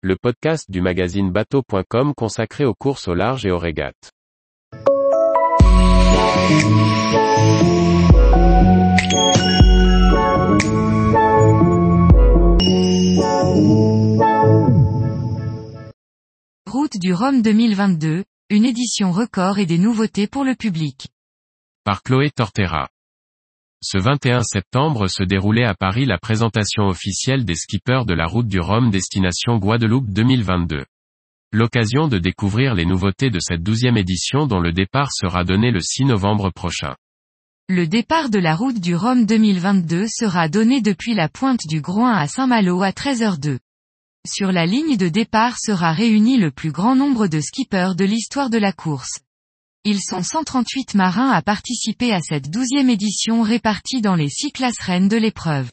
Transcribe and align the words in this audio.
le 0.00 0.14
podcast 0.14 0.70
du 0.70 0.80
magazine 0.80 1.32
bateau.com 1.32 2.14
consacré 2.14 2.64
aux 2.64 2.74
courses 2.74 3.08
au 3.08 3.14
large 3.14 3.44
et 3.44 3.50
aux 3.50 3.58
régates. 3.58 4.12
Route 16.66 16.96
du 17.00 17.12
Rhum 17.12 17.42
2022, 17.42 18.24
une 18.50 18.64
édition 18.64 19.10
record 19.10 19.58
et 19.58 19.66
des 19.66 19.78
nouveautés 19.78 20.28
pour 20.28 20.44
le 20.44 20.54
public. 20.54 21.08
Par 21.82 22.04
Chloé 22.04 22.30
Tortera. 22.30 22.88
Ce 23.80 23.96
21 23.96 24.42
septembre 24.42 25.06
se 25.06 25.22
déroulait 25.22 25.64
à 25.64 25.72
Paris 25.72 26.04
la 26.04 26.18
présentation 26.18 26.88
officielle 26.88 27.44
des 27.44 27.54
skippers 27.54 28.04
de 28.06 28.12
la 28.12 28.26
route 28.26 28.48
du 28.48 28.58
Rhum 28.58 28.90
destination 28.90 29.58
Guadeloupe 29.58 30.10
2022. 30.10 30.84
L'occasion 31.52 32.08
de 32.08 32.18
découvrir 32.18 32.74
les 32.74 32.84
nouveautés 32.84 33.30
de 33.30 33.38
cette 33.38 33.62
douzième 33.62 33.96
édition 33.96 34.48
dont 34.48 34.58
le 34.58 34.72
départ 34.72 35.12
sera 35.12 35.44
donné 35.44 35.70
le 35.70 35.78
6 35.78 36.06
novembre 36.06 36.50
prochain. 36.50 36.96
Le 37.68 37.86
départ 37.86 38.30
de 38.30 38.40
la 38.40 38.56
route 38.56 38.80
du 38.80 38.96
Rhum 38.96 39.24
2022 39.24 40.06
sera 40.08 40.48
donné 40.48 40.80
depuis 40.80 41.14
la 41.14 41.28
pointe 41.28 41.64
du 41.68 41.80
Groin 41.80 42.14
à 42.14 42.26
Saint-Malo 42.26 42.82
à 42.82 42.90
13h02. 42.90 43.58
Sur 44.26 44.50
la 44.50 44.66
ligne 44.66 44.96
de 44.96 45.08
départ 45.08 45.56
sera 45.56 45.92
réuni 45.92 46.36
le 46.36 46.50
plus 46.50 46.72
grand 46.72 46.96
nombre 46.96 47.28
de 47.28 47.40
skippers 47.40 47.94
de 47.94 48.04
l'histoire 48.04 48.50
de 48.50 48.58
la 48.58 48.72
course. 48.72 49.20
Ils 49.90 50.02
sont 50.02 50.22
138 50.22 50.96
marins 50.96 51.30
à 51.30 51.40
participer 51.40 52.12
à 52.12 52.20
cette 52.20 52.50
douzième 52.50 52.90
édition 52.90 53.40
répartie 53.40 54.02
dans 54.02 54.16
les 54.16 54.28
six 54.28 54.52
classes 54.52 54.78
reines 54.80 55.08
de 55.08 55.16
l'épreuve. 55.16 55.72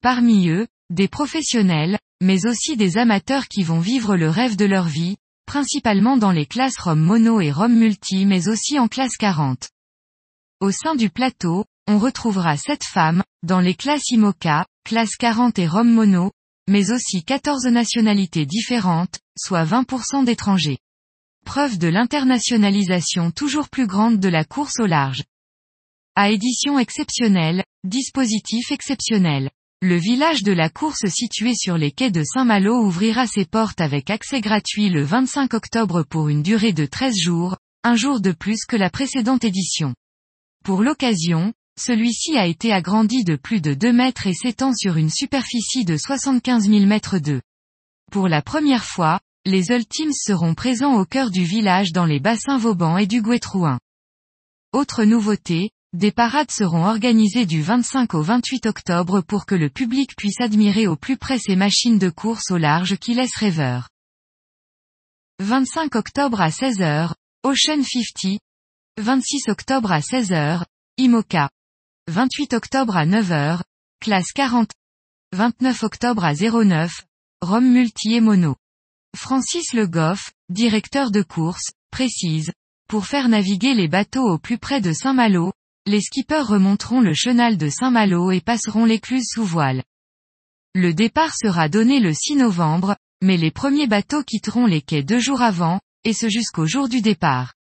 Parmi 0.00 0.48
eux, 0.48 0.66
des 0.88 1.06
professionnels, 1.06 1.98
mais 2.22 2.46
aussi 2.46 2.78
des 2.78 2.96
amateurs 2.96 3.48
qui 3.48 3.62
vont 3.62 3.78
vivre 3.78 4.16
le 4.16 4.30
rêve 4.30 4.56
de 4.56 4.64
leur 4.64 4.86
vie, 4.86 5.18
principalement 5.44 6.16
dans 6.16 6.30
les 6.30 6.46
classes 6.46 6.78
Rome 6.78 7.02
Mono 7.02 7.42
et 7.42 7.52
Rome 7.52 7.74
Multi 7.74 8.24
mais 8.24 8.48
aussi 8.48 8.78
en 8.78 8.88
classe 8.88 9.18
40. 9.18 9.68
Au 10.60 10.70
sein 10.70 10.94
du 10.94 11.10
plateau, 11.10 11.66
on 11.86 11.98
retrouvera 11.98 12.56
7 12.56 12.82
femmes, 12.84 13.22
dans 13.42 13.60
les 13.60 13.74
classes 13.74 14.08
IMOCA, 14.12 14.64
classe 14.82 15.16
40 15.16 15.58
et 15.58 15.66
Rome 15.66 15.92
Mono, 15.92 16.32
mais 16.70 16.90
aussi 16.90 17.22
14 17.22 17.66
nationalités 17.66 18.46
différentes, 18.46 19.20
soit 19.36 19.66
20% 19.66 20.24
d'étrangers. 20.24 20.78
Preuve 21.44 21.78
de 21.78 21.88
l'internationalisation 21.88 23.30
toujours 23.30 23.68
plus 23.68 23.86
grande 23.86 24.18
de 24.20 24.28
la 24.28 24.44
course 24.44 24.80
au 24.80 24.86
large. 24.86 25.22
À 26.14 26.30
édition 26.30 26.78
exceptionnelle, 26.78 27.64
dispositif 27.84 28.70
exceptionnel. 28.70 29.50
Le 29.82 29.96
village 29.96 30.44
de 30.44 30.52
la 30.52 30.70
course 30.70 31.06
situé 31.08 31.54
sur 31.54 31.76
les 31.76 31.90
quais 31.90 32.10
de 32.10 32.22
Saint-Malo 32.22 32.84
ouvrira 32.84 33.26
ses 33.26 33.44
portes 33.44 33.80
avec 33.80 34.10
accès 34.10 34.40
gratuit 34.40 34.88
le 34.88 35.02
25 35.02 35.54
octobre 35.54 36.04
pour 36.04 36.28
une 36.28 36.42
durée 36.42 36.72
de 36.72 36.86
13 36.86 37.16
jours, 37.16 37.56
un 37.82 37.96
jour 37.96 38.20
de 38.20 38.32
plus 38.32 38.64
que 38.64 38.76
la 38.76 38.90
précédente 38.90 39.44
édition. 39.44 39.94
Pour 40.64 40.82
l'occasion, 40.82 41.52
celui-ci 41.78 42.36
a 42.36 42.46
été 42.46 42.72
agrandi 42.72 43.24
de 43.24 43.34
plus 43.34 43.60
de 43.60 43.74
2 43.74 43.92
mètres 43.92 44.26
et 44.26 44.34
s'étend 44.34 44.72
sur 44.72 44.96
une 44.96 45.10
superficie 45.10 45.84
de 45.84 45.96
75 45.96 46.68
000 46.68 46.86
mètres 46.86 47.18
de. 47.18 47.42
Pour 48.12 48.28
la 48.28 48.42
première 48.42 48.84
fois, 48.84 49.18
les 49.44 49.72
Ultimes 49.72 50.12
seront 50.12 50.54
présents 50.54 50.94
au 50.94 51.04
cœur 51.04 51.30
du 51.30 51.42
village 51.42 51.90
dans 51.90 52.04
les 52.04 52.20
bassins 52.20 52.58
Vauban 52.58 52.96
et 52.96 53.06
du 53.06 53.22
Gouetrouin. 53.22 53.80
Autre 54.72 55.02
nouveauté, 55.02 55.70
des 55.92 56.12
parades 56.12 56.50
seront 56.52 56.86
organisées 56.86 57.44
du 57.44 57.60
25 57.60 58.14
au 58.14 58.22
28 58.22 58.66
octobre 58.66 59.20
pour 59.20 59.44
que 59.44 59.56
le 59.56 59.68
public 59.68 60.14
puisse 60.16 60.40
admirer 60.40 60.86
au 60.86 60.94
plus 60.94 61.16
près 61.16 61.40
ces 61.40 61.56
machines 61.56 61.98
de 61.98 62.08
course 62.08 62.52
au 62.52 62.56
large 62.56 62.96
qui 62.98 63.14
laissent 63.14 63.36
rêveur. 63.36 63.88
25 65.40 65.96
octobre 65.96 66.40
à 66.40 66.50
16h, 66.50 67.12
Ocean 67.42 67.82
50. 67.82 68.38
26 68.98 69.48
octobre 69.48 69.90
à 69.90 69.98
16h, 69.98 70.62
IMOCA. 70.98 71.50
28 72.06 72.54
octobre 72.54 72.96
à 72.96 73.06
9h, 73.06 73.60
classe 74.00 74.32
40. 74.32 74.70
29 75.32 75.82
octobre 75.82 76.24
à 76.24 76.34
09, 76.34 77.04
Rome 77.40 77.72
Multi 77.72 78.14
et 78.14 78.20
Mono. 78.20 78.54
Francis 79.16 79.72
Le 79.74 79.86
Goff, 79.86 80.32
directeur 80.48 81.10
de 81.10 81.22
course, 81.22 81.70
précise, 81.90 82.52
pour 82.88 83.06
faire 83.06 83.28
naviguer 83.28 83.74
les 83.74 83.88
bateaux 83.88 84.28
au 84.28 84.38
plus 84.38 84.58
près 84.58 84.80
de 84.80 84.92
Saint-Malo, 84.92 85.52
les 85.86 86.00
skippers 86.00 86.46
remonteront 86.46 87.00
le 87.00 87.12
chenal 87.12 87.56
de 87.56 87.68
Saint-Malo 87.68 88.30
et 88.30 88.40
passeront 88.40 88.84
l'écluse 88.84 89.26
sous 89.28 89.44
voile. 89.44 89.82
Le 90.74 90.94
départ 90.94 91.34
sera 91.34 91.68
donné 91.68 92.00
le 92.00 92.14
6 92.14 92.36
novembre, 92.36 92.96
mais 93.20 93.36
les 93.36 93.50
premiers 93.50 93.86
bateaux 93.86 94.22
quitteront 94.22 94.66
les 94.66 94.80
quais 94.80 95.02
deux 95.02 95.20
jours 95.20 95.42
avant, 95.42 95.80
et 96.04 96.14
ce 96.14 96.28
jusqu'au 96.28 96.66
jour 96.66 96.88
du 96.88 97.02
départ. 97.02 97.54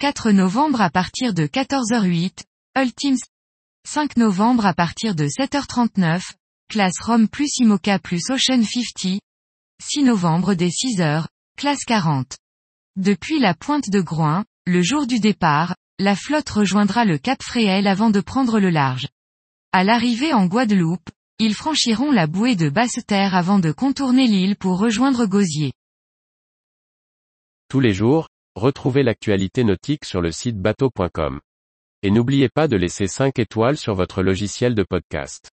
4 0.00 0.30
novembre 0.30 0.80
à 0.80 0.90
partir 0.90 1.34
de 1.34 1.46
14h08, 1.46 2.44
Ultimes. 2.76 3.18
5 3.88 4.16
novembre 4.16 4.66
à 4.66 4.74
partir 4.74 5.14
de 5.14 5.26
7h39, 5.26 6.32
classe 6.68 7.00
Rome 7.00 7.28
plus 7.28 7.58
Imoca 7.58 7.98
plus 7.98 8.30
Ocean 8.30 8.62
50. 8.62 9.20
6 9.82 10.04
novembre 10.04 10.54
dès 10.54 10.70
6 10.70 11.00
heures, 11.00 11.28
classe 11.56 11.84
40. 11.84 12.36
Depuis 12.96 13.38
la 13.38 13.54
pointe 13.54 13.90
de 13.90 14.00
Groin, 14.00 14.44
le 14.66 14.82
jour 14.82 15.06
du 15.06 15.20
départ, 15.20 15.76
la 15.98 16.16
flotte 16.16 16.50
rejoindra 16.50 17.04
le 17.04 17.18
Cap 17.18 17.42
Fréhel 17.42 17.86
avant 17.86 18.10
de 18.10 18.20
prendre 18.20 18.58
le 18.58 18.70
large. 18.70 19.08
À 19.72 19.84
l'arrivée 19.84 20.32
en 20.32 20.46
Guadeloupe, 20.46 21.08
ils 21.38 21.54
franchiront 21.54 22.10
la 22.10 22.26
bouée 22.26 22.56
de 22.56 22.68
Basse-Terre 22.68 23.34
avant 23.34 23.58
de 23.58 23.70
contourner 23.70 24.26
l'île 24.26 24.56
pour 24.56 24.78
rejoindre 24.78 25.26
Gosier. 25.26 25.72
Tous 27.68 27.80
les 27.80 27.92
jours, 27.92 28.28
retrouvez 28.54 29.02
l'actualité 29.02 29.62
nautique 29.64 30.04
sur 30.04 30.20
le 30.20 30.32
site 30.32 30.58
bateau.com. 30.58 31.40
Et 32.02 32.10
n'oubliez 32.10 32.48
pas 32.48 32.68
de 32.68 32.76
laisser 32.76 33.06
5 33.06 33.38
étoiles 33.38 33.76
sur 33.76 33.94
votre 33.94 34.22
logiciel 34.22 34.74
de 34.74 34.82
podcast. 34.82 35.50